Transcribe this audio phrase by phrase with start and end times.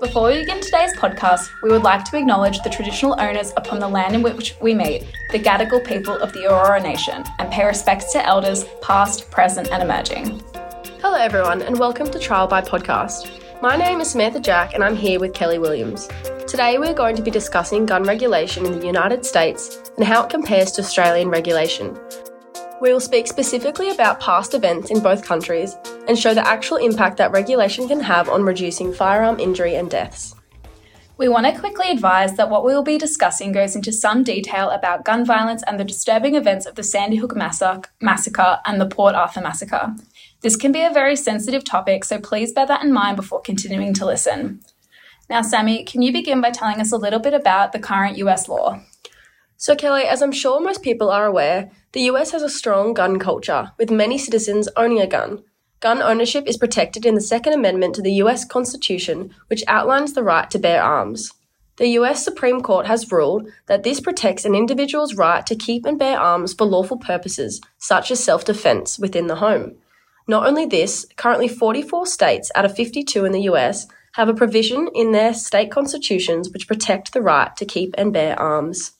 [0.00, 3.86] Before we begin today's podcast, we would like to acknowledge the traditional owners upon the
[3.86, 8.10] land in which we meet, the Gadigal people of the Eora Nation, and pay respects
[8.12, 10.42] to elders past, present, and emerging.
[11.02, 13.30] Hello, everyone, and welcome to Trial by Podcast.
[13.60, 16.08] My name is Samantha Jack, and I'm here with Kelly Williams.
[16.46, 20.30] Today, we're going to be discussing gun regulation in the United States and how it
[20.30, 21.94] compares to Australian regulation.
[22.80, 25.76] We will speak specifically about past events in both countries
[26.08, 30.34] and show the actual impact that regulation can have on reducing firearm injury and deaths.
[31.18, 34.70] We want to quickly advise that what we will be discussing goes into some detail
[34.70, 39.14] about gun violence and the disturbing events of the Sandy Hook massacre and the Port
[39.14, 39.94] Arthur massacre.
[40.40, 43.92] This can be a very sensitive topic, so please bear that in mind before continuing
[43.94, 44.60] to listen.
[45.28, 48.48] Now, Sammy, can you begin by telling us a little bit about the current US
[48.48, 48.80] law?
[49.58, 53.18] So, Kelly, as I'm sure most people are aware, the US has a strong gun
[53.18, 55.44] culture, with many citizens owning a gun.
[55.80, 60.22] Gun ownership is protected in the Second Amendment to the US Constitution, which outlines the
[60.22, 61.32] right to bear arms.
[61.78, 65.98] The US Supreme Court has ruled that this protects an individual's right to keep and
[65.98, 69.76] bear arms for lawful purposes, such as self defense within the home.
[70.28, 74.90] Not only this, currently 44 states out of 52 in the US have a provision
[74.94, 78.92] in their state constitutions which protect the right to keep and bear arms.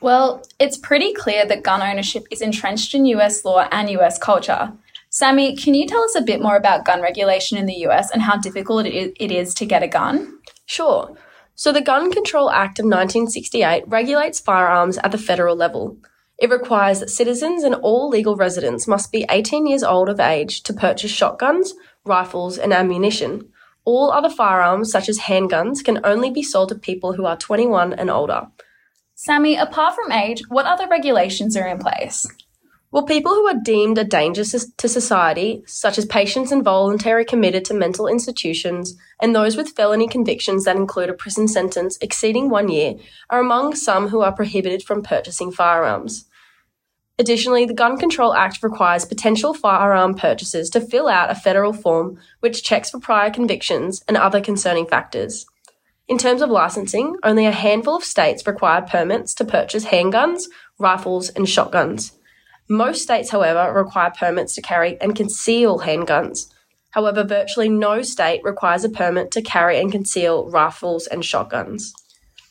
[0.00, 4.72] Well, it's pretty clear that gun ownership is entrenched in US law and US culture.
[5.18, 8.20] Sammy, can you tell us a bit more about gun regulation in the US and
[8.20, 10.40] how difficult it is to get a gun?
[10.66, 11.16] Sure.
[11.54, 15.96] So, the Gun Control Act of 1968 regulates firearms at the federal level.
[16.36, 20.62] It requires that citizens and all legal residents must be 18 years old of age
[20.64, 21.72] to purchase shotguns,
[22.04, 23.48] rifles, and ammunition.
[23.86, 27.94] All other firearms, such as handguns, can only be sold to people who are 21
[27.94, 28.48] and older.
[29.14, 32.26] Sammy, apart from age, what other regulations are in place?
[32.92, 37.74] Well, people who are deemed a danger to society, such as patients involuntarily committed to
[37.74, 42.94] mental institutions, and those with felony convictions that include a prison sentence exceeding one year,
[43.28, 46.26] are among some who are prohibited from purchasing firearms.
[47.18, 52.18] Additionally, the Gun Control Act requires potential firearm purchasers to fill out a federal form
[52.40, 55.46] which checks for prior convictions and other concerning factors.
[56.08, 60.44] In terms of licensing, only a handful of states require permits to purchase handguns,
[60.78, 62.12] rifles, and shotguns.
[62.68, 66.52] Most states, however, require permits to carry and conceal handguns.
[66.90, 71.92] However, virtually no state requires a permit to carry and conceal rifles and shotguns.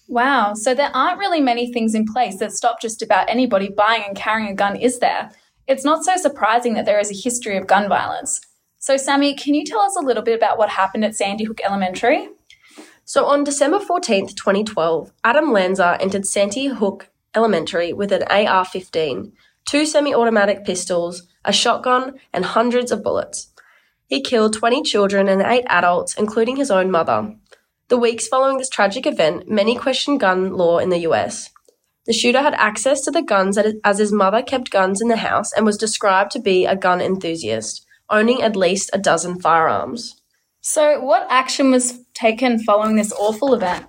[0.08, 4.04] Wow, so there aren't really many things in place that stop just about anybody buying
[4.08, 5.32] and carrying a gun, is there?
[5.68, 8.40] It's not so surprising that there is a history of gun violence.
[8.78, 11.60] So, Sammy, can you tell us a little bit about what happened at Sandy Hook
[11.66, 12.30] Elementary?
[13.04, 19.34] So, on December 14th, 2012, Adam Lanza entered Sandy Hook Elementary with an AR 15
[19.66, 23.52] two semi automatic pistols, a shotgun, and hundreds of bullets.
[24.08, 27.36] He killed 20 children and eight adults, including his own mother.
[27.88, 31.50] The weeks following this tragic event, many questioned gun law in the US.
[32.06, 35.52] The shooter had access to the guns as his mother kept guns in the house
[35.54, 40.22] and was described to be a gun enthusiast, owning at least a dozen firearms.
[40.62, 43.86] So, what action was taken following this awful event?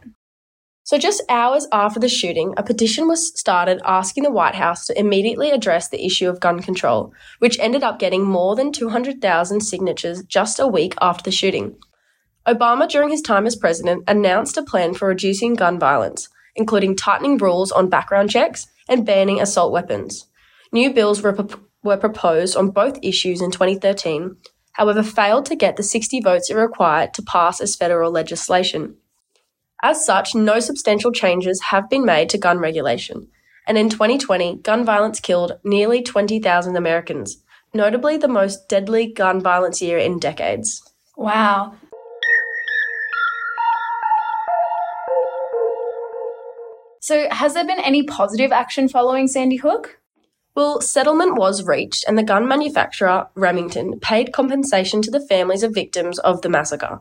[0.86, 4.96] So, just hours after the shooting, a petition was started asking the White House to
[4.96, 10.22] immediately address the issue of gun control, which ended up getting more than 200,000 signatures
[10.22, 11.74] just a week after the shooting.
[12.46, 17.36] Obama, during his time as president, announced a plan for reducing gun violence, including tightening
[17.36, 20.28] rules on background checks and banning assault weapons.
[20.70, 21.36] New bills were,
[21.82, 24.36] were proposed on both issues in 2013,
[24.74, 28.98] however, failed to get the 60 votes it required to pass as federal legislation.
[29.82, 33.28] As such, no substantial changes have been made to gun regulation,
[33.66, 37.42] and in 2020, gun violence killed nearly 20,000 Americans,
[37.74, 40.82] notably the most deadly gun violence year in decades.
[41.16, 41.74] Wow.
[47.00, 50.00] So, has there been any positive action following Sandy Hook?
[50.56, 55.74] Well, settlement was reached, and the gun manufacturer, Remington, paid compensation to the families of
[55.74, 57.00] victims of the massacre.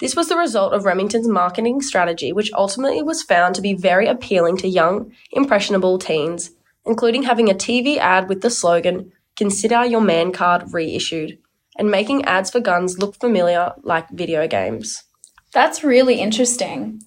[0.00, 4.06] This was the result of Remington's marketing strategy, which ultimately was found to be very
[4.06, 6.50] appealing to young, impressionable teens,
[6.86, 11.38] including having a TV ad with the slogan, Consider Your Man Card reissued,
[11.76, 15.04] and making ads for guns look familiar like video games.
[15.52, 17.02] That's really interesting.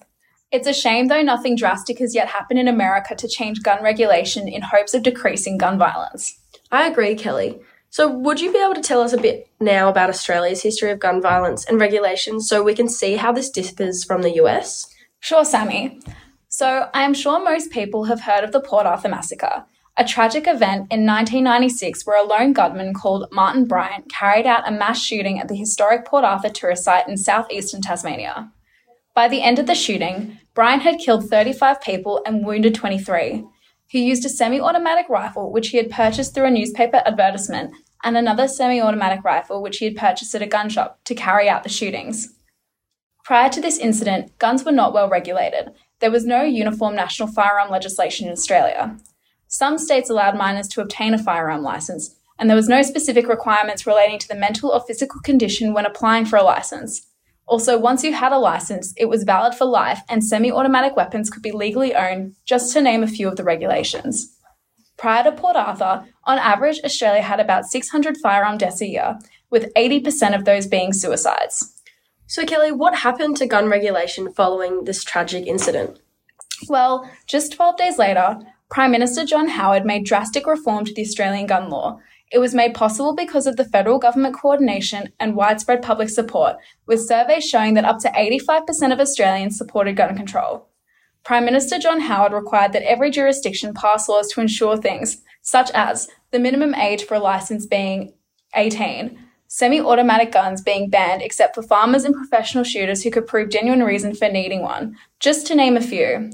[0.52, 4.46] It's a shame, though, nothing drastic has yet happened in America to change gun regulation
[4.46, 6.38] in hopes of decreasing gun violence.
[6.70, 7.58] I agree, Kelly.
[7.94, 10.98] So, would you be able to tell us a bit now about Australia's history of
[10.98, 14.92] gun violence and regulations so we can see how this differs from the US?
[15.20, 16.00] Sure, Sammy.
[16.48, 19.64] So, I am sure most people have heard of the Port Arthur Massacre,
[19.96, 24.72] a tragic event in 1996 where a lone gunman called Martin Bryant carried out a
[24.72, 28.50] mass shooting at the historic Port Arthur tourist site in southeastern Tasmania.
[29.14, 33.44] By the end of the shooting, Bryant had killed 35 people and wounded 23.
[33.86, 37.72] He used a semi automatic rifle, which he had purchased through a newspaper advertisement,
[38.04, 41.48] and another semi automatic rifle, which he had purchased at a gun shop, to carry
[41.48, 42.34] out the shootings.
[43.24, 45.70] Prior to this incident, guns were not well regulated.
[46.00, 48.96] There was no uniform national firearm legislation in Australia.
[49.48, 53.86] Some states allowed minors to obtain a firearm license, and there was no specific requirements
[53.86, 57.06] relating to the mental or physical condition when applying for a license.
[57.46, 61.30] Also, once you had a license, it was valid for life and semi automatic weapons
[61.30, 64.33] could be legally owned, just to name a few of the regulations.
[64.96, 69.18] Prior to Port Arthur, on average, Australia had about 600 firearm deaths a year,
[69.50, 71.82] with 80% of those being suicides.
[72.26, 75.98] So, Kelly, what happened to gun regulation following this tragic incident?
[76.68, 78.38] Well, just 12 days later,
[78.70, 82.00] Prime Minister John Howard made drastic reform to the Australian gun law,
[82.34, 87.06] it was made possible because of the federal government coordination and widespread public support, with
[87.06, 90.66] surveys showing that up to 85% of Australians supported gun control.
[91.24, 96.08] Prime Minister John Howard required that every jurisdiction pass laws to ensure things, such as
[96.32, 98.12] the minimum age for a license being
[98.54, 99.18] 18,
[99.48, 103.82] semi automatic guns being banned except for farmers and professional shooters who could prove genuine
[103.82, 106.30] reason for needing one, just to name a few.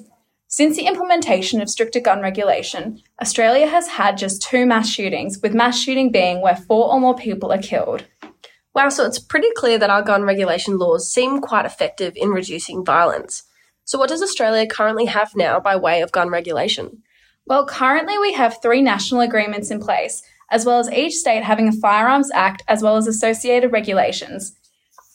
[0.48, 5.54] Since the implementation of stricter gun regulation, Australia has had just two mass shootings, with
[5.54, 8.06] mass shooting being where four or more people are killed.
[8.74, 12.84] Wow, so it's pretty clear that our gun regulation laws seem quite effective in reducing
[12.84, 13.44] violence.
[13.90, 17.02] So, what does Australia currently have now by way of gun regulation?
[17.46, 21.66] Well, currently we have three national agreements in place, as well as each state having
[21.66, 24.52] a Firearms Act as well as associated regulations.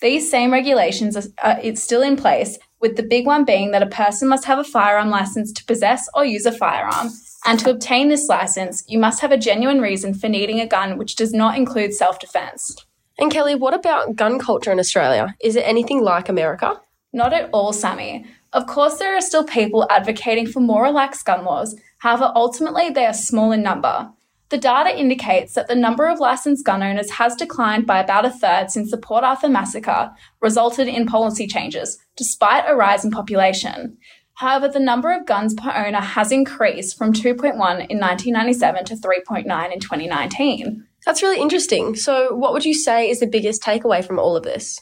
[0.01, 3.85] These same regulations are, are still in place, with the big one being that a
[3.87, 7.11] person must have a firearm license to possess or use a firearm.
[7.45, 10.97] And to obtain this license, you must have a genuine reason for needing a gun,
[10.97, 12.75] which does not include self defense.
[13.17, 15.33] And Kelly, what about gun culture in Australia?
[15.41, 16.81] Is it anything like America?
[17.13, 18.25] Not at all, Sammy.
[18.55, 21.75] Of course, there are still people advocating for more relaxed gun laws.
[21.97, 24.09] However, ultimately, they are small in number.
[24.47, 28.29] The data indicates that the number of licensed gun owners has declined by about a
[28.29, 30.09] third since the Port Arthur massacre
[30.39, 33.97] resulted in policy changes, despite a rise in population.
[34.35, 39.73] However, the number of guns per owner has increased from 2.1 in 1997 to 3.9
[39.73, 40.87] in 2019.
[41.05, 41.93] That's really interesting.
[41.97, 44.79] So, what would you say is the biggest takeaway from all of this?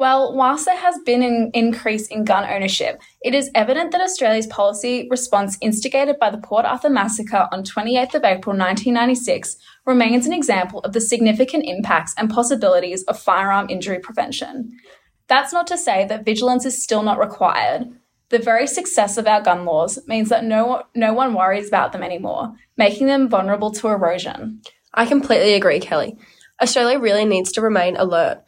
[0.00, 4.46] Well, whilst there has been an increase in gun ownership, it is evident that Australia's
[4.46, 10.32] policy response instigated by the Port Arthur massacre on 28th of April 1996 remains an
[10.32, 14.74] example of the significant impacts and possibilities of firearm injury prevention.
[15.26, 17.92] That's not to say that vigilance is still not required.
[18.30, 22.02] The very success of our gun laws means that no, no one worries about them
[22.02, 24.62] anymore, making them vulnerable to erosion.
[24.94, 26.16] I completely agree, Kelly.
[26.58, 28.42] Australia really needs to remain alert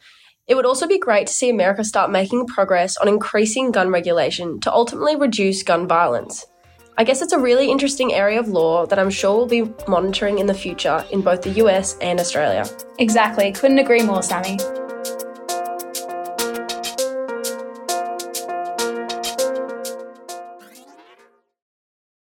[0.47, 4.59] it would also be great to see America start making progress on increasing gun regulation
[4.61, 6.45] to ultimately reduce gun violence.
[6.97, 10.39] I guess it's a really interesting area of law that I'm sure we'll be monitoring
[10.39, 12.65] in the future in both the US and Australia.
[12.99, 14.57] Exactly, couldn't agree more, Sammy.